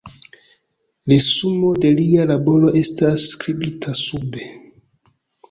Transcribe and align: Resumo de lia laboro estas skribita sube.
Resumo 1.11 1.69
de 1.83 1.91
lia 1.99 2.25
laboro 2.31 2.73
estas 2.81 3.27
skribita 3.35 3.95
sube. 4.01 4.49